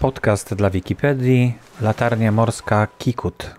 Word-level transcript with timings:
Podcast 0.00 0.54
dla 0.54 0.70
Wikipedii, 0.70 1.54
latarnia 1.80 2.32
morska 2.32 2.86
Kikut. 2.98 3.54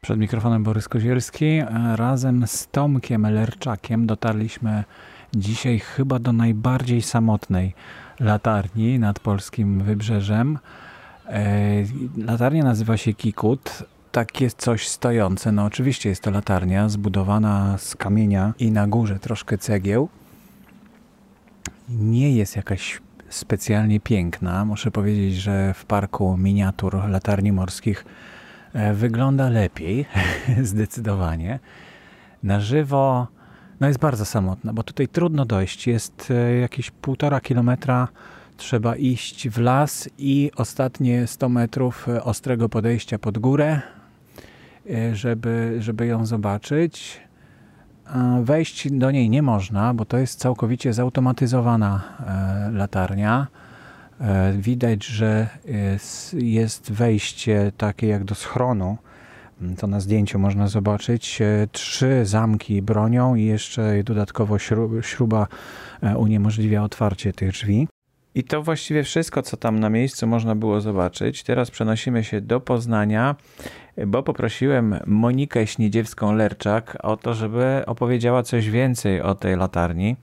Przed 0.00 0.18
mikrofonem 0.18 0.62
Borys 0.62 0.88
Kozielski. 0.88 1.62
Razem 1.96 2.46
z 2.46 2.66
Tomkiem 2.66 3.22
Lerczakiem 3.22 4.06
dotarliśmy 4.06 4.84
dzisiaj 5.34 5.78
chyba 5.78 6.18
do 6.18 6.32
najbardziej 6.32 7.02
samotnej 7.02 7.74
latarni 8.20 8.98
nad 8.98 9.18
polskim 9.18 9.82
wybrzeżem. 9.82 10.58
E, 11.26 11.84
latarnia 12.16 12.64
nazywa 12.64 12.96
się 12.96 13.14
Kikut. 13.14 13.82
Takie 14.12 14.50
coś 14.50 14.88
stojące. 14.88 15.52
No 15.52 15.64
oczywiście 15.64 16.08
jest 16.08 16.22
to 16.22 16.30
latarnia 16.30 16.88
zbudowana 16.88 17.78
z 17.78 17.96
kamienia 17.96 18.54
i 18.58 18.70
na 18.70 18.86
górze 18.86 19.18
troszkę 19.18 19.58
cegieł. 19.58 20.08
Nie 21.88 22.36
jest 22.36 22.56
jakaś 22.56 23.00
specjalnie 23.28 24.00
piękna. 24.00 24.64
Muszę 24.64 24.90
powiedzieć, 24.90 25.34
że 25.34 25.74
w 25.74 25.84
parku 25.84 26.36
miniatur 26.36 27.08
latarni 27.08 27.52
morskich 27.52 28.04
e, 28.72 28.94
wygląda 28.94 29.48
lepiej, 29.48 30.06
zdecydowanie. 30.62 31.58
Na 32.42 32.60
żywo 32.60 33.26
no 33.80 33.88
jest 33.88 33.98
bardzo 33.98 34.24
samotna, 34.24 34.72
bo 34.72 34.82
tutaj 34.82 35.08
trudno 35.08 35.44
dojść. 35.44 35.86
Jest 35.86 36.30
e, 36.30 36.56
jakieś 36.56 36.90
półtora 36.90 37.40
kilometra 37.40 38.08
trzeba 38.56 38.96
iść 38.96 39.48
w 39.48 39.58
las 39.58 40.08
i 40.18 40.50
ostatnie 40.56 41.26
100 41.26 41.48
metrów 41.48 42.08
e, 42.08 42.24
ostrego 42.24 42.68
podejścia 42.68 43.18
pod 43.18 43.38
górę, 43.38 43.80
e, 44.90 45.16
żeby, 45.16 45.76
żeby 45.78 46.06
ją 46.06 46.26
zobaczyć. 46.26 47.20
Wejść 48.42 48.92
do 48.92 49.10
niej 49.10 49.30
nie 49.30 49.42
można, 49.42 49.94
bo 49.94 50.04
to 50.04 50.18
jest 50.18 50.38
całkowicie 50.38 50.92
zautomatyzowana 50.92 52.02
latarnia. 52.72 53.46
Widać, 54.58 55.06
że 55.06 55.48
jest 56.32 56.92
wejście 56.92 57.72
takie 57.76 58.06
jak 58.06 58.24
do 58.24 58.34
schronu, 58.34 58.98
to 59.78 59.86
na 59.86 60.00
zdjęciu 60.00 60.38
można 60.38 60.68
zobaczyć. 60.68 61.42
E, 61.42 61.68
trzy 61.72 62.26
zamki 62.26 62.82
bronią 62.82 63.34
i 63.34 63.44
jeszcze 63.44 64.02
dodatkowo 64.04 64.58
śruba 65.00 65.46
e, 66.02 66.18
uniemożliwia 66.18 66.82
otwarcie 66.82 67.32
tych 67.32 67.50
drzwi. 67.50 67.88
I 68.34 68.44
to 68.44 68.62
właściwie 68.62 69.02
wszystko, 69.02 69.42
co 69.42 69.56
tam 69.56 69.80
na 69.80 69.90
miejscu 69.90 70.26
można 70.26 70.54
było 70.54 70.80
zobaczyć. 70.80 71.42
Teraz 71.42 71.70
przenosimy 71.70 72.24
się 72.24 72.40
do 72.40 72.60
Poznania, 72.60 73.36
bo 74.06 74.22
poprosiłem 74.22 74.96
Monikę 75.06 75.66
Śniedziewską-Lerczak 75.66 76.96
o 77.02 77.16
to, 77.16 77.34
żeby 77.34 77.82
opowiedziała 77.86 78.42
coś 78.42 78.70
więcej 78.70 79.22
o 79.22 79.34
tej 79.34 79.56
latarni, 79.56 80.16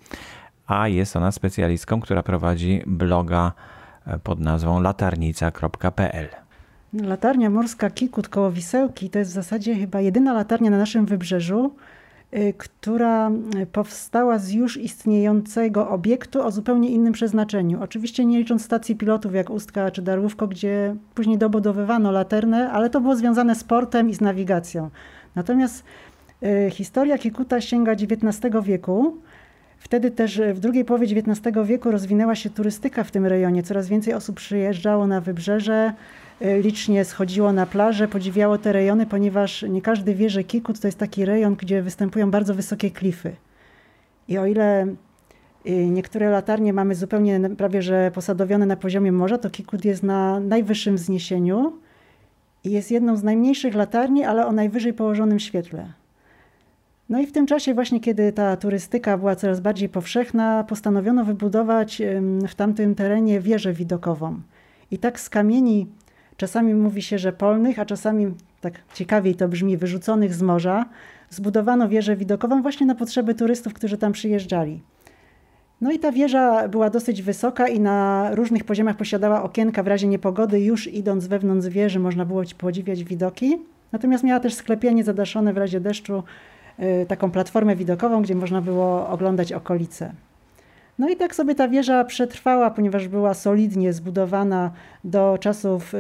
a 0.67 0.87
jest 0.87 1.15
ona 1.15 1.31
specjalistką, 1.31 2.01
która 2.01 2.23
prowadzi 2.23 2.83
bloga 2.87 3.51
e, 4.05 4.19
pod 4.19 4.39
nazwą 4.39 4.81
latarnica.pl. 4.81 6.46
Latarnia 7.03 7.49
morska 7.49 7.89
Kikut 7.89 8.29
koło 8.29 8.51
Wisełki 8.51 9.09
to 9.09 9.19
jest 9.19 9.31
w 9.31 9.33
zasadzie 9.33 9.75
chyba 9.75 10.01
jedyna 10.01 10.33
latarnia 10.33 10.71
na 10.71 10.77
naszym 10.77 11.05
wybrzeżu, 11.05 11.75
y, 12.33 12.53
która 12.57 13.31
y, 13.61 13.65
powstała 13.65 14.39
z 14.39 14.51
już 14.51 14.77
istniejącego 14.77 15.89
obiektu 15.89 16.45
o 16.45 16.51
zupełnie 16.51 16.89
innym 16.89 17.13
przeznaczeniu. 17.13 17.83
Oczywiście 17.83 18.25
nie 18.25 18.37
licząc 18.37 18.65
stacji 18.65 18.95
pilotów 18.95 19.33
jak 19.33 19.49
Ustka 19.49 19.91
czy 19.91 20.01
Darłówko, 20.01 20.47
gdzie 20.47 20.95
później 21.15 21.37
dobudowywano 21.37 22.11
laternę, 22.11 22.71
ale 22.71 22.89
to 22.89 23.01
było 23.01 23.15
związane 23.15 23.55
z 23.55 23.63
portem 23.63 24.09
i 24.09 24.13
z 24.13 24.21
nawigacją. 24.21 24.89
Natomiast 25.35 25.83
y, 26.43 26.69
historia 26.71 27.17
Kikuta 27.17 27.61
sięga 27.61 27.91
XIX 27.91 28.55
wieku. 28.63 29.17
Wtedy 29.77 30.11
też 30.11 30.41
w 30.53 30.59
drugiej 30.59 30.85
połowie 30.85 31.07
XIX 31.07 31.57
wieku 31.65 31.91
rozwinęła 31.91 32.35
się 32.35 32.49
turystyka 32.49 33.03
w 33.03 33.11
tym 33.11 33.25
rejonie. 33.25 33.63
Coraz 33.63 33.87
więcej 33.87 34.13
osób 34.13 34.35
przyjeżdżało 34.35 35.07
na 35.07 35.21
wybrzeże, 35.21 35.93
licznie 36.41 37.05
schodziło 37.05 37.53
na 37.53 37.65
plażę, 37.65 38.07
podziwiało 38.07 38.57
te 38.57 38.73
rejony, 38.73 39.05
ponieważ 39.05 39.65
nie 39.69 39.81
każdy 39.81 40.15
wie, 40.15 40.29
że 40.29 40.43
Kikut 40.43 40.79
to 40.79 40.87
jest 40.87 40.97
taki 40.97 41.25
rejon, 41.25 41.55
gdzie 41.55 41.81
występują 41.81 42.31
bardzo 42.31 42.55
wysokie 42.55 42.91
klify. 42.91 43.35
I 44.27 44.37
o 44.37 44.45
ile 44.45 44.87
y, 45.67 45.71
niektóre 45.87 46.29
latarnie 46.29 46.73
mamy 46.73 46.95
zupełnie 46.95 47.49
prawie 47.57 47.81
że 47.81 48.11
posadowione 48.13 48.65
na 48.65 48.75
poziomie 48.75 49.11
morza, 49.11 49.37
to 49.37 49.49
Kikut 49.49 49.85
jest 49.85 50.03
na 50.03 50.39
najwyższym 50.39 50.95
wzniesieniu 50.95 51.73
i 52.63 52.71
jest 52.71 52.91
jedną 52.91 53.17
z 53.17 53.23
najmniejszych 53.23 53.75
latarni, 53.75 54.23
ale 54.23 54.47
o 54.47 54.51
najwyżej 54.51 54.93
położonym 54.93 55.39
świetle. 55.39 55.93
No 57.09 57.19
i 57.19 57.27
w 57.27 57.31
tym 57.31 57.47
czasie 57.47 57.73
właśnie, 57.73 57.99
kiedy 57.99 58.31
ta 58.31 58.57
turystyka 58.57 59.17
była 59.17 59.35
coraz 59.35 59.59
bardziej 59.59 59.89
powszechna, 59.89 60.63
postanowiono 60.63 61.25
wybudować 61.25 62.01
w 62.47 62.55
tamtym 62.55 62.95
terenie 62.95 63.39
wieżę 63.39 63.73
widokową. 63.73 64.41
I 64.91 64.97
tak 64.97 65.19
z 65.19 65.29
kamieni 65.29 65.87
Czasami 66.37 66.73
mówi 66.73 67.01
się, 67.01 67.17
że 67.17 67.33
polnych, 67.33 67.79
a 67.79 67.85
czasami, 67.85 68.33
tak 68.61 68.73
ciekawiej 68.93 69.35
to 69.35 69.47
brzmi, 69.47 69.77
wyrzuconych 69.77 70.33
z 70.33 70.41
morza, 70.41 70.85
zbudowano 71.29 71.89
wieżę 71.89 72.15
widokową 72.15 72.61
właśnie 72.61 72.85
na 72.85 72.95
potrzeby 72.95 73.35
turystów, 73.35 73.73
którzy 73.73 73.97
tam 73.97 74.11
przyjeżdżali. 74.11 74.81
No 75.81 75.91
i 75.91 75.99
ta 75.99 76.11
wieża 76.11 76.67
była 76.67 76.89
dosyć 76.89 77.21
wysoka 77.21 77.67
i 77.67 77.79
na 77.79 78.29
różnych 78.35 78.63
poziomach 78.63 78.97
posiadała 78.97 79.43
okienka 79.43 79.83
w 79.83 79.87
razie 79.87 80.07
niepogody. 80.07 80.61
Już 80.61 80.87
idąc 80.87 81.27
wewnątrz 81.27 81.67
wieży 81.67 81.99
można 81.99 82.25
było 82.25 82.43
podziwiać 82.57 83.03
widoki. 83.03 83.57
Natomiast 83.91 84.23
miała 84.23 84.39
też 84.39 84.53
sklepienie 84.53 85.03
zadaszone 85.03 85.53
w 85.53 85.57
razie 85.57 85.79
deszczu, 85.79 86.23
y, 86.79 87.05
taką 87.07 87.31
platformę 87.31 87.75
widokową, 87.75 88.21
gdzie 88.21 88.35
można 88.35 88.61
było 88.61 89.09
oglądać 89.09 89.53
okolice. 89.53 90.11
No 90.99 91.09
i 91.09 91.15
tak 91.15 91.35
sobie 91.35 91.55
ta 91.55 91.67
wieża 91.67 92.03
przetrwała, 92.03 92.71
ponieważ 92.71 93.07
była 93.07 93.33
solidnie 93.33 93.93
zbudowana 93.93 94.71
do 95.03 95.37
czasów 95.41 95.93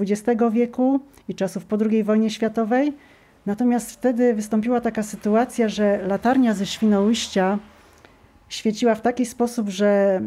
XX 0.00 0.42
wieku 0.52 1.00
i 1.28 1.34
czasów 1.34 1.64
po 1.64 1.76
II 1.90 2.04
wojnie 2.04 2.30
światowej. 2.30 2.92
Natomiast 3.46 3.90
wtedy 3.90 4.34
wystąpiła 4.34 4.80
taka 4.80 5.02
sytuacja, 5.02 5.68
że 5.68 6.06
latarnia 6.06 6.54
ze 6.54 6.66
Świnoujścia 6.66 7.58
świeciła 8.48 8.94
w 8.94 9.00
taki 9.00 9.26
sposób, 9.26 9.68
że 9.68 10.20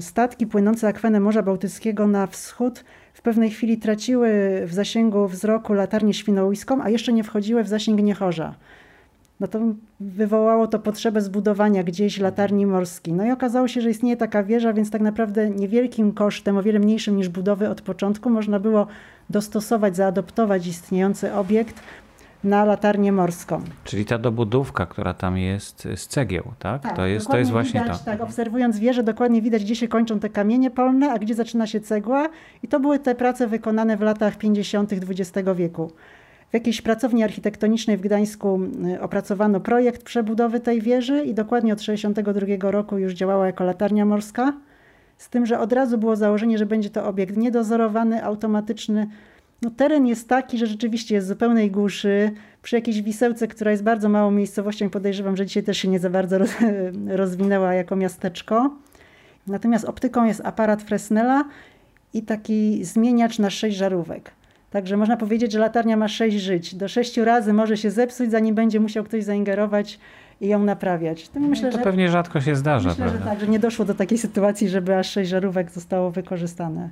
statki 0.00 0.46
płynące 0.46 0.88
akwenem 0.88 1.22
Morza 1.22 1.42
Bałtyckiego 1.42 2.06
na 2.06 2.26
wschód 2.26 2.84
w 3.14 3.22
pewnej 3.22 3.50
chwili 3.50 3.78
traciły 3.78 4.30
w 4.66 4.72
zasięgu 4.74 5.28
wzroku 5.28 5.72
latarnię 5.72 6.14
świnoujską, 6.14 6.82
a 6.82 6.90
jeszcze 6.90 7.12
nie 7.12 7.24
wchodziły 7.24 7.64
w 7.64 7.68
zasięg 7.68 8.02
Niechorza 8.02 8.54
no 9.40 9.46
to 9.46 9.60
wywołało 10.00 10.66
to 10.66 10.78
potrzebę 10.78 11.20
zbudowania 11.20 11.82
gdzieś 11.82 12.18
latarni 12.18 12.66
morskiej. 12.66 13.14
No 13.14 13.26
i 13.26 13.30
okazało 13.30 13.68
się, 13.68 13.80
że 13.80 13.90
istnieje 13.90 14.16
taka 14.16 14.42
wieża, 14.42 14.72
więc 14.72 14.90
tak 14.90 15.02
naprawdę 15.02 15.50
niewielkim 15.50 16.12
kosztem, 16.12 16.56
o 16.56 16.62
wiele 16.62 16.78
mniejszym 16.78 17.16
niż 17.16 17.28
budowy 17.28 17.68
od 17.68 17.80
początku, 17.80 18.30
można 18.30 18.60
było 18.60 18.86
dostosować, 19.30 19.96
zaadoptować 19.96 20.66
istniejący 20.66 21.34
obiekt 21.34 21.80
na 22.44 22.64
latarnię 22.64 23.12
morską. 23.12 23.62
Czyli 23.84 24.04
ta 24.04 24.18
dobudówka, 24.18 24.86
która 24.86 25.14
tam 25.14 25.38
jest 25.38 25.88
z 25.96 26.06
cegieł, 26.06 26.52
tak? 26.58 26.82
tak 26.82 26.96
to, 26.96 27.06
jest, 27.06 27.28
to 27.28 27.38
jest 27.38 27.50
właśnie 27.50 27.80
widać, 27.80 27.98
to. 27.98 28.04
Tak, 28.04 28.20
obserwując 28.20 28.78
wieżę, 28.78 29.02
dokładnie 29.02 29.42
widać, 29.42 29.64
gdzie 29.64 29.76
się 29.76 29.88
kończą 29.88 30.20
te 30.20 30.28
kamienie 30.28 30.70
polne, 30.70 31.12
a 31.12 31.18
gdzie 31.18 31.34
zaczyna 31.34 31.66
się 31.66 31.80
cegła. 31.80 32.28
I 32.62 32.68
to 32.68 32.80
były 32.80 32.98
te 32.98 33.14
prace 33.14 33.46
wykonane 33.46 33.96
w 33.96 34.00
latach 34.00 34.36
50. 34.36 34.92
XX 34.92 35.48
wieku. 35.56 35.90
W 36.50 36.54
jakiejś 36.54 36.82
pracowni 36.82 37.22
architektonicznej 37.22 37.96
w 37.96 38.00
Gdańsku 38.00 38.60
y, 38.94 39.00
opracowano 39.00 39.60
projekt 39.60 40.02
przebudowy 40.02 40.60
tej 40.60 40.80
wieży 40.80 41.24
i 41.24 41.34
dokładnie 41.34 41.72
od 41.72 41.78
1962 41.78 42.70
roku 42.70 42.98
już 42.98 43.12
działała 43.12 43.46
jako 43.46 43.64
latarnia 43.64 44.04
morska. 44.04 44.52
Z 45.18 45.28
tym, 45.28 45.46
że 45.46 45.60
od 45.60 45.72
razu 45.72 45.98
było 45.98 46.16
założenie, 46.16 46.58
że 46.58 46.66
będzie 46.66 46.90
to 46.90 47.06
obiekt 47.06 47.36
niedozorowany, 47.36 48.24
automatyczny. 48.24 49.06
No, 49.62 49.70
teren 49.70 50.06
jest 50.06 50.28
taki, 50.28 50.58
że 50.58 50.66
rzeczywiście 50.66 51.14
jest 51.14 51.28
zupełnej 51.28 51.70
głuszy, 51.70 52.30
przy 52.62 52.76
jakiejś 52.76 53.02
wisełce, 53.02 53.48
która 53.48 53.70
jest 53.70 53.82
bardzo 53.82 54.08
małą 54.08 54.30
miejscowością. 54.30 54.90
Podejrzewam, 54.90 55.36
że 55.36 55.46
dzisiaj 55.46 55.62
też 55.62 55.78
się 55.78 55.88
nie 55.88 55.98
za 55.98 56.10
bardzo 56.10 56.38
rozwinęła 57.06 57.74
jako 57.74 57.96
miasteczko. 57.96 58.76
Natomiast 59.46 59.84
optyką 59.84 60.24
jest 60.24 60.40
aparat 60.44 60.82
Fresnela 60.82 61.44
i 62.14 62.22
taki 62.22 62.84
zmieniacz 62.84 63.38
na 63.38 63.50
sześć 63.50 63.76
żarówek. 63.76 64.32
Także 64.76 64.96
można 64.96 65.16
powiedzieć, 65.16 65.52
że 65.52 65.58
latarnia 65.58 65.96
ma 65.96 66.08
sześć 66.08 66.36
żyć. 66.36 66.74
Do 66.74 66.88
sześciu 66.88 67.24
razy 67.24 67.52
może 67.52 67.76
się 67.76 67.90
zepsuć, 67.90 68.30
zanim 68.30 68.54
będzie 68.54 68.80
musiał 68.80 69.04
ktoś 69.04 69.24
zaingerować 69.24 69.98
i 70.40 70.48
ją 70.48 70.64
naprawiać. 70.64 71.28
To, 71.28 71.40
myślę, 71.40 71.70
to 71.70 71.78
że, 71.78 71.84
pewnie 71.84 72.08
rzadko 72.08 72.40
się 72.40 72.56
zdarza. 72.56 72.88
Myślę, 72.88 73.04
prawda? 73.04 73.24
że 73.24 73.30
tak, 73.30 73.40
że 73.40 73.46
nie 73.46 73.58
doszło 73.58 73.84
do 73.84 73.94
takiej 73.94 74.18
sytuacji, 74.18 74.68
żeby 74.68 74.96
aż 74.96 75.10
sześć 75.10 75.30
żarówek 75.30 75.70
zostało 75.70 76.10
wykorzystane. 76.10 76.90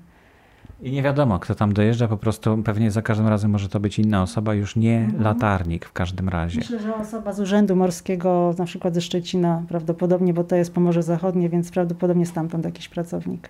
I 0.82 0.92
nie 0.92 1.02
wiadomo, 1.02 1.38
kto 1.38 1.54
tam 1.54 1.72
dojeżdża, 1.72 2.08
po 2.08 2.16
prostu 2.16 2.62
pewnie 2.64 2.90
za 2.90 3.02
każdym 3.02 3.28
razem 3.28 3.50
może 3.50 3.68
to 3.68 3.80
być 3.80 3.98
inna 3.98 4.22
osoba, 4.22 4.54
już 4.54 4.76
nie 4.76 4.98
mhm. 4.98 5.22
latarnik 5.22 5.84
w 5.86 5.92
każdym 5.92 6.28
razie. 6.28 6.58
Myślę, 6.58 6.78
że 6.78 6.94
osoba 6.94 7.32
z 7.32 7.40
Urzędu 7.40 7.76
Morskiego, 7.76 8.54
na 8.58 8.64
przykład 8.64 8.94
ze 8.94 9.00
Szczecina 9.00 9.62
prawdopodobnie, 9.68 10.34
bo 10.34 10.44
to 10.44 10.56
jest 10.56 10.74
Pomorze 10.74 11.02
Zachodnie, 11.02 11.48
więc 11.48 11.70
prawdopodobnie 11.70 12.26
stamtąd 12.26 12.64
jakiś 12.64 12.88
pracownik. 12.88 13.48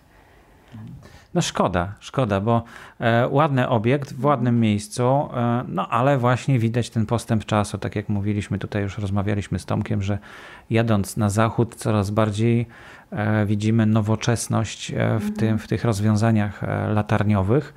No 1.34 1.42
szkoda, 1.42 1.92
szkoda, 2.00 2.40
bo 2.40 2.62
e, 3.00 3.28
ładny 3.28 3.68
obiekt 3.68 4.12
w 4.12 4.24
ładnym 4.24 4.60
miejscu, 4.60 5.02
e, 5.02 5.64
no 5.68 5.88
ale 5.88 6.18
właśnie 6.18 6.58
widać 6.58 6.90
ten 6.90 7.06
postęp 7.06 7.44
czasu, 7.44 7.78
tak 7.78 7.96
jak 7.96 8.08
mówiliśmy 8.08 8.58
tutaj, 8.58 8.82
już 8.82 8.98
rozmawialiśmy 8.98 9.58
z 9.58 9.66
Tomkiem, 9.66 10.02
że 10.02 10.18
jadąc 10.70 11.16
na 11.16 11.30
zachód 11.30 11.74
coraz 11.74 12.10
bardziej 12.10 12.66
e, 13.10 13.46
widzimy 13.46 13.86
nowoczesność 13.86 14.90
e, 14.90 14.94
w, 14.94 14.98
mhm. 14.98 15.32
tym, 15.32 15.58
w 15.58 15.68
tych 15.68 15.84
rozwiązaniach 15.84 16.64
e, 16.64 16.88
latarniowych. 16.88 17.74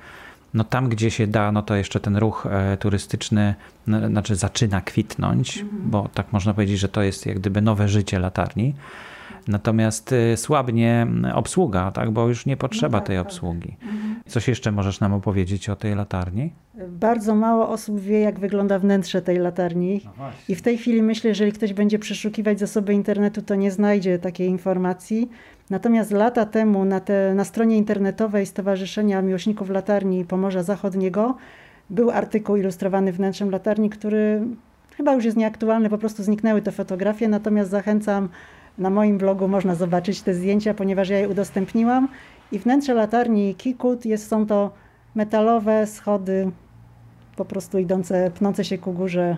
No 0.54 0.64
tam, 0.64 0.88
gdzie 0.88 1.10
się 1.10 1.26
da, 1.26 1.52
no 1.52 1.62
to 1.62 1.74
jeszcze 1.74 2.00
ten 2.00 2.16
ruch 2.16 2.46
e, 2.50 2.76
turystyczny 2.76 3.54
znaczy 3.86 4.36
zaczyna 4.36 4.80
kwitnąć, 4.80 5.58
mhm. 5.58 5.90
bo 5.90 6.08
tak 6.14 6.32
można 6.32 6.54
powiedzieć, 6.54 6.78
że 6.78 6.88
to 6.88 7.02
jest 7.02 7.26
jak 7.26 7.38
gdyby 7.38 7.62
nowe 7.62 7.88
życie 7.88 8.18
latarni. 8.18 8.74
Natomiast 9.48 10.12
y, 10.12 10.36
słabnie 10.36 11.06
obsługa, 11.34 11.90
tak? 11.90 12.10
bo 12.10 12.28
już 12.28 12.46
nie 12.46 12.56
potrzeba 12.56 12.98
no 12.98 13.00
tak, 13.00 13.06
tej 13.06 13.16
tak. 13.16 13.26
obsługi. 13.26 13.76
Mhm. 13.82 14.20
Coś 14.26 14.48
jeszcze 14.48 14.72
możesz 14.72 15.00
nam 15.00 15.12
opowiedzieć 15.12 15.68
o 15.68 15.76
tej 15.76 15.94
latarni? 15.94 16.52
Bardzo 16.88 17.34
mało 17.34 17.68
osób 17.68 18.00
wie, 18.00 18.20
jak 18.20 18.38
wygląda 18.38 18.78
wnętrze 18.78 19.22
tej 19.22 19.38
latarni. 19.38 20.00
No 20.04 20.24
I 20.48 20.54
w 20.54 20.62
tej 20.62 20.78
chwili 20.78 21.02
myślę, 21.02 21.22
że 21.22 21.28
jeżeli 21.28 21.52
ktoś 21.52 21.72
będzie 21.72 21.98
przeszukiwać 21.98 22.58
zasoby 22.58 22.94
internetu, 22.94 23.42
to 23.42 23.54
nie 23.54 23.70
znajdzie 23.70 24.18
takiej 24.18 24.48
informacji. 24.48 25.30
Natomiast 25.70 26.10
lata 26.10 26.46
temu 26.46 26.84
na, 26.84 27.00
te, 27.00 27.34
na 27.34 27.44
stronie 27.44 27.76
internetowej 27.76 28.46
Stowarzyszenia 28.46 29.22
Miłośników 29.22 29.70
Latarni 29.70 30.24
Pomorza 30.24 30.62
Zachodniego 30.62 31.36
był 31.90 32.10
artykuł 32.10 32.56
ilustrowany 32.56 33.12
wnętrzem 33.12 33.50
latarni, 33.50 33.90
który 33.90 34.42
chyba 34.96 35.14
już 35.14 35.24
jest 35.24 35.36
nieaktualny, 35.36 35.90
po 35.90 35.98
prostu 35.98 36.22
zniknęły 36.22 36.62
te 36.62 36.72
fotografie. 36.72 37.28
Natomiast 37.28 37.70
zachęcam 37.70 38.28
na 38.78 38.90
moim 38.90 39.18
blogu 39.18 39.48
można 39.48 39.74
zobaczyć 39.74 40.22
te 40.22 40.34
zdjęcia, 40.34 40.74
ponieważ 40.74 41.08
ja 41.08 41.18
je 41.18 41.28
udostępniłam. 41.28 42.08
I 42.52 42.58
wnętrze 42.58 42.94
latarni 42.94 43.54
Kikut 43.54 44.06
jest, 44.06 44.28
są 44.28 44.46
to 44.46 44.70
metalowe 45.14 45.86
schody, 45.86 46.50
po 47.36 47.44
prostu 47.44 47.78
idące, 47.78 48.30
pnące 48.30 48.64
się 48.64 48.78
ku 48.78 48.92
górze. 48.92 49.36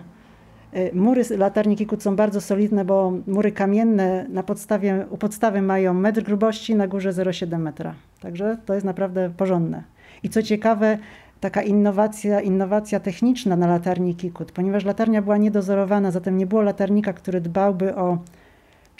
Y, 0.75 0.91
mury 0.93 1.23
latarni 1.37 1.75
Kikut 1.75 2.03
są 2.03 2.15
bardzo 2.15 2.41
solidne, 2.41 2.85
bo 2.85 3.13
mury 3.27 3.51
kamienne 3.51 4.25
na 4.29 4.43
podstawie, 4.43 5.05
u 5.09 5.17
podstawy 5.17 5.61
mają 5.61 5.93
metr 5.93 6.23
grubości, 6.23 6.75
na 6.75 6.87
górze 6.87 7.11
0,7 7.11 7.59
metra. 7.59 7.93
Także 8.21 8.57
to 8.65 8.73
jest 8.73 8.85
naprawdę 8.85 9.31
porządne. 9.37 9.83
I 10.23 10.29
co 10.29 10.43
ciekawe, 10.43 10.97
taka 11.39 11.61
innowacja, 11.61 12.41
innowacja 12.41 12.99
techniczna 12.99 13.55
na 13.55 13.67
latarni 13.67 14.15
Kikut, 14.15 14.51
ponieważ 14.51 14.85
latarnia 14.85 15.21
była 15.21 15.37
niedozorowana, 15.37 16.11
zatem 16.11 16.37
nie 16.37 16.45
było 16.45 16.61
latarnika, 16.61 17.13
który 17.13 17.41
dbałby 17.41 17.95
o 17.95 18.17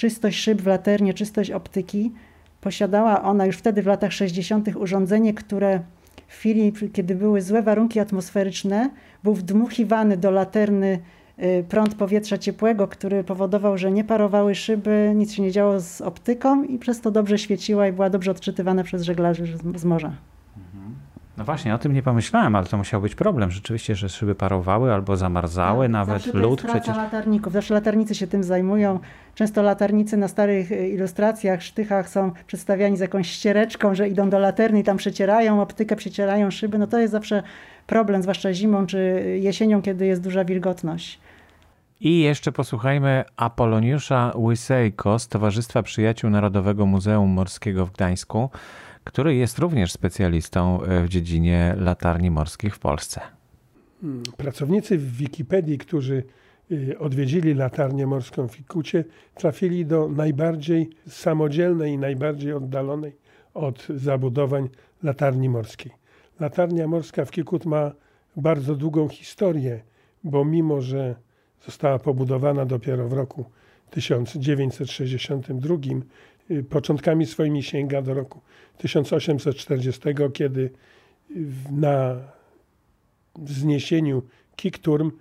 czystość 0.01 0.39
szyb 0.39 0.61
w 0.61 0.67
laternie, 0.67 1.13
czystość 1.13 1.51
optyki. 1.51 2.11
Posiadała 2.61 3.23
ona 3.23 3.45
już 3.45 3.57
wtedy 3.57 3.81
w 3.81 3.85
latach 3.85 4.13
60. 4.13 4.75
urządzenie, 4.75 5.33
które 5.33 5.79
w 6.27 6.33
chwili, 6.33 6.73
kiedy 6.93 7.15
były 7.15 7.41
złe 7.41 7.61
warunki 7.61 7.99
atmosferyczne, 7.99 8.89
był 9.23 9.33
wdmuchiwany 9.33 10.17
do 10.17 10.31
laterny 10.31 10.99
y, 11.39 11.65
prąd 11.69 11.95
powietrza 11.95 12.37
ciepłego, 12.37 12.87
który 12.87 13.23
powodował, 13.23 13.77
że 13.77 13.91
nie 13.91 14.03
parowały 14.03 14.55
szyby, 14.55 15.11
nic 15.15 15.33
się 15.33 15.41
nie 15.41 15.51
działo 15.51 15.79
z 15.79 16.01
optyką 16.01 16.63
i 16.63 16.77
przez 16.77 17.01
to 17.01 17.11
dobrze 17.11 17.37
świeciła 17.37 17.87
i 17.87 17.91
była 17.91 18.09
dobrze 18.09 18.31
odczytywana 18.31 18.83
przez 18.83 19.03
żeglarzy 19.03 19.57
z 19.75 19.85
morza. 19.85 20.30
No 21.41 21.45
właśnie, 21.45 21.75
o 21.75 21.77
tym 21.77 21.93
nie 21.93 22.03
pomyślałem, 22.03 22.55
ale 22.55 22.65
to 22.65 22.77
musiał 22.77 23.01
być 23.01 23.15
problem 23.15 23.51
rzeczywiście, 23.51 23.95
że 23.95 24.09
szyby 24.09 24.35
parowały 24.35 24.93
albo 24.93 25.17
zamarzały, 25.17 25.85
tak, 25.85 25.91
nawet 25.91 26.23
zawsze 26.23 26.39
lód 26.39 26.61
przecież. 26.63 26.97
latarników, 26.97 27.53
zawsze 27.53 27.73
latarnicy 27.73 28.15
się 28.15 28.27
tym 28.27 28.43
zajmują. 28.43 28.99
Często 29.35 29.61
latarnicy 29.61 30.17
na 30.17 30.27
starych 30.27 30.71
y, 30.71 30.89
ilustracjach, 30.89 31.63
sztychach 31.63 32.09
są 32.09 32.31
przedstawiani 32.47 32.97
z 32.97 32.99
jakąś 32.99 33.31
ściereczką, 33.31 33.95
że 33.95 34.07
idą 34.07 34.29
do 34.29 34.39
laterny 34.39 34.79
i 34.79 34.83
tam 34.83 34.97
przecierają 34.97 35.61
optykę, 35.61 35.95
przecierają 35.95 36.51
szyby. 36.51 36.77
No 36.77 36.87
to 36.87 36.99
jest 36.99 37.11
zawsze 37.11 37.43
problem, 37.87 38.21
zwłaszcza 38.21 38.53
zimą 38.53 38.85
czy 38.85 38.97
jesienią, 39.41 39.81
kiedy 39.81 40.05
jest 40.05 40.21
duża 40.21 40.45
wilgotność. 40.45 41.19
I 42.01 42.19
jeszcze 42.19 42.51
posłuchajmy 42.51 43.23
Apoloniusza 43.37 44.31
Łysejko 44.35 45.19
z 45.19 45.27
Towarzystwa 45.27 45.83
Przyjaciół 45.83 46.29
Narodowego 46.29 46.85
Muzeum 46.85 47.29
Morskiego 47.29 47.85
w 47.85 47.91
Gdańsku 47.91 48.49
który 49.03 49.35
jest 49.35 49.59
również 49.59 49.91
specjalistą 49.91 50.83
e, 50.83 51.03
w 51.03 51.09
dziedzinie 51.09 51.75
latarni 51.77 52.31
morskich 52.31 52.75
w 52.75 52.79
Polsce. 52.79 53.21
Hmm, 54.01 54.23
pracownicy 54.37 54.97
w 54.97 55.17
Wikipedii, 55.17 55.77
którzy 55.77 56.23
y, 56.71 56.99
odwiedzili 56.99 57.53
latarnię 57.53 58.07
morską 58.07 58.47
w 58.47 58.59
Ikucie, 58.59 59.03
trafili 59.35 59.85
do 59.85 60.09
najbardziej 60.09 60.89
samodzielnej 61.07 61.93
i 61.93 61.97
najbardziej 61.97 62.53
oddalonej 62.53 63.15
od 63.53 63.87
zabudowań 63.89 64.69
latarni 65.03 65.49
morskiej. 65.49 65.91
Latarnia 66.39 66.87
morska 66.87 67.25
w 67.25 67.31
Kikut 67.31 67.65
ma 67.65 67.91
bardzo 68.35 68.75
długą 68.75 69.07
historię, 69.07 69.81
bo 70.23 70.45
mimo, 70.45 70.81
że 70.81 71.15
została 71.65 71.99
pobudowana 71.99 72.65
dopiero 72.65 73.07
w 73.07 73.13
roku 73.13 73.45
1962, 73.89 75.75
y, 75.75 75.79
początkami 76.69 77.25
swoimi 77.25 77.63
sięga 77.63 78.01
do 78.01 78.13
roku 78.13 78.41
1840, 78.77 80.01
kiedy 80.33 80.69
na 81.71 82.15
wzniesieniu 83.35 84.23
Kikturm 84.55 85.11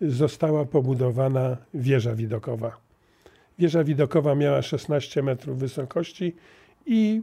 została 0.00 0.64
pobudowana 0.64 1.56
wieża 1.74 2.14
widokowa. 2.14 2.76
Wieża 3.58 3.84
widokowa 3.84 4.34
miała 4.34 4.62
16 4.62 5.22
metrów 5.22 5.58
wysokości 5.58 6.36
i 6.86 7.22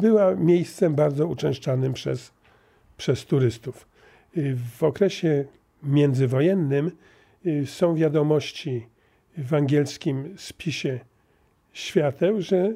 była 0.00 0.34
miejscem 0.34 0.94
bardzo 0.94 1.26
uczęszczanym 1.26 1.92
przez, 1.92 2.32
przez 2.96 3.24
turystów. 3.26 3.88
W 4.76 4.82
okresie 4.82 5.44
międzywojennym 5.82 6.90
y, 7.46 7.66
są 7.66 7.94
wiadomości 7.94 8.86
w 9.38 9.54
angielskim 9.54 10.34
spisie 10.38 11.00
świateł, 11.74 12.40
że 12.40 12.74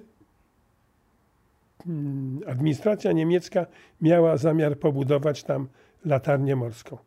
Mm, 1.87 2.41
administracja 2.47 3.13
niemiecka 3.13 3.67
miała 4.01 4.37
zamiar 4.37 4.79
pobudować 4.79 5.45
tam 5.45 5.69
latarnię 6.05 6.57
morską. 6.57 6.99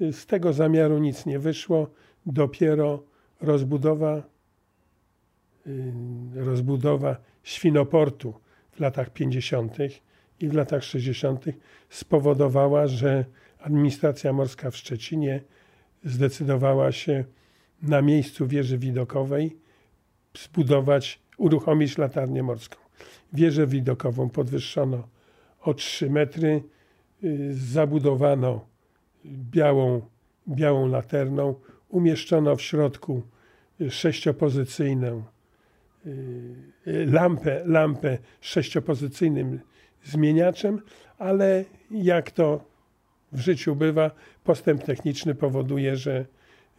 Z 0.00 0.26
tego 0.26 0.52
zamiaru 0.52 0.98
nic 0.98 1.26
nie 1.26 1.38
wyszło. 1.38 1.90
Dopiero 2.26 3.02
rozbudowa, 3.40 4.22
y, 5.66 5.92
rozbudowa 6.34 7.16
świnoportu 7.42 8.34
w 8.72 8.80
latach 8.80 9.10
50. 9.10 9.76
i 10.40 10.48
w 10.48 10.54
latach 10.54 10.84
60. 10.84 11.44
spowodowała, 11.88 12.86
że 12.86 13.24
administracja 13.60 14.32
morska 14.32 14.70
w 14.70 14.76
Szczecinie 14.76 15.40
zdecydowała 16.04 16.92
się 16.92 17.24
na 17.82 18.02
miejscu 18.02 18.46
wieży 18.46 18.78
widokowej 18.78 19.56
zbudować, 20.38 21.20
uruchomić 21.38 21.98
latarnię 21.98 22.42
morską. 22.42 22.76
Wieżę 23.32 23.66
widokową 23.66 24.30
podwyższono 24.30 25.08
o 25.60 25.74
3 25.74 26.10
metry, 26.10 26.62
y, 27.24 27.54
zabudowano 27.54 28.66
białą, 29.24 30.00
białą 30.48 30.88
laterną, 30.88 31.54
umieszczono 31.88 32.56
w 32.56 32.62
środku 32.62 33.22
sześciopozycyjną 33.90 35.22
y, 36.06 37.06
lampę, 37.06 37.62
lampę 37.66 38.18
sześciopozycyjnym 38.40 39.60
zmieniaczem, 40.04 40.80
ale 41.18 41.64
jak 41.90 42.30
to 42.30 42.64
w 43.32 43.40
życiu 43.40 43.76
bywa, 43.76 44.10
postęp 44.44 44.84
techniczny 44.84 45.34
powoduje, 45.34 45.96
że 45.96 46.26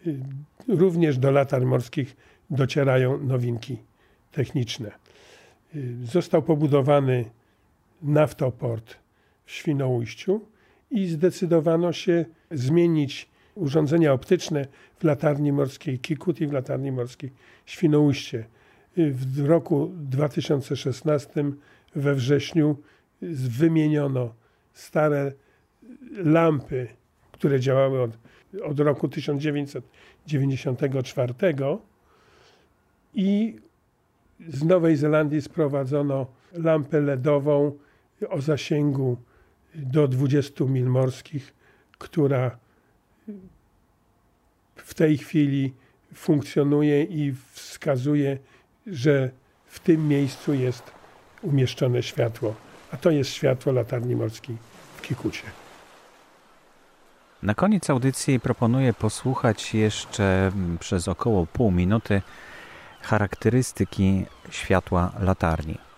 y, 0.07 0.19
również 0.67 1.17
do 1.17 1.31
latarń 1.31 1.65
morskich 1.65 2.15
docierają 2.49 3.23
nowinki 3.23 3.88
techniczne. 4.31 4.91
Został 6.03 6.41
pobudowany 6.41 7.25
naftoport 8.01 8.95
w 9.45 9.51
Świnoujściu 9.51 10.41
i 10.91 11.07
zdecydowano 11.07 11.93
się 11.93 12.25
zmienić 12.51 13.29
urządzenia 13.55 14.13
optyczne 14.13 14.65
w 14.99 15.03
latarni 15.03 15.51
morskiej 15.51 15.99
Kikut 15.99 16.41
i 16.41 16.47
w 16.47 16.51
latarni 16.51 16.91
morskiej 16.91 17.31
Świnoujście. 17.65 18.45
W 18.97 19.45
roku 19.45 19.91
2016 19.93 21.43
we 21.95 22.15
wrześniu 22.15 22.77
wymieniono 23.21 24.33
stare 24.73 25.31
lampy, 26.11 26.87
które 27.31 27.59
działały 27.59 28.01
od, 28.01 28.11
od 28.63 28.79
roku 28.79 29.07
1994 29.07 31.33
i 33.13 33.59
z 34.47 34.63
Nowej 34.63 34.95
Zelandii 34.97 35.41
sprowadzono 35.41 36.27
lampę 36.53 37.01
LEDową 37.01 37.71
o 38.29 38.41
zasięgu 38.41 39.17
do 39.75 40.07
20 40.07 40.65
mil 40.65 40.85
morskich, 40.85 41.53
która 41.97 42.57
w 44.75 44.93
tej 44.93 45.17
chwili 45.17 45.73
funkcjonuje 46.13 47.03
i 47.03 47.33
wskazuje, 47.51 48.37
że 48.87 49.31
w 49.65 49.79
tym 49.79 50.07
miejscu 50.07 50.53
jest 50.53 50.91
umieszczone 51.41 52.03
światło 52.03 52.55
a 52.91 52.97
to 52.97 53.11
jest 53.11 53.31
światło 53.31 53.71
latarni 53.71 54.15
morskiej 54.15 54.57
w 54.97 55.01
Kikucie. 55.01 55.43
Na 57.43 57.53
koniec 57.53 57.89
audycji 57.89 58.39
proponuję 58.39 58.93
posłuchać 58.93 59.73
jeszcze 59.73 60.47
mm, 60.47 60.77
przez 60.77 61.07
około 61.07 61.45
pół 61.45 61.71
minuty 61.71 62.21
charakterystyki 63.01 64.25
światła 64.49 65.11
latarni. 65.19 65.88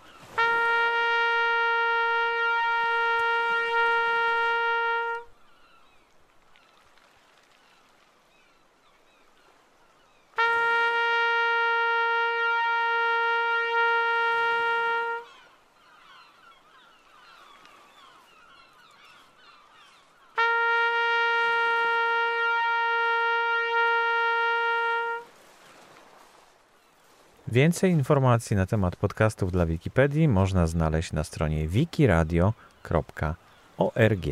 Więcej 27.51 27.91
informacji 27.91 28.55
na 28.55 28.65
temat 28.65 28.95
podcastów 28.95 29.51
dla 29.51 29.65
Wikipedii 29.65 30.27
można 30.27 30.67
znaleźć 30.67 31.13
na 31.13 31.23
stronie 31.23 31.67
wikiradio.org. 31.67 34.25